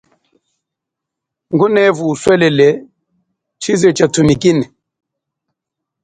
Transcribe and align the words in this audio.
Ngunevu 1.53 2.03
uswelele 2.13 2.69
chize 3.61 3.87
cha 3.97 4.05
tumikine. 4.13 4.65